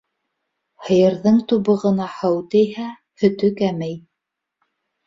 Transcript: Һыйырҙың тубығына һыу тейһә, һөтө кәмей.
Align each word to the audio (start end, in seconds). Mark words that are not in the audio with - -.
Һыйырҙың 0.87 1.37
тубығына 1.53 2.09
һыу 2.15 2.41
тейһә, 2.57 2.89
һөтө 3.25 3.55
кәмей. 3.63 3.97